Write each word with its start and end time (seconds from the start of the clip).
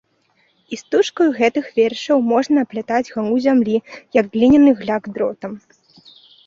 Істужкаю 0.77 1.27
гэтых 1.39 1.65
вершаў 1.79 2.17
можна 2.31 2.57
аплятаць 2.67 3.05
галу 3.15 3.35
зямлі, 3.45 3.77
як 4.19 4.25
гліняны 4.35 4.71
гляк 4.83 5.03
дротам. 5.17 5.51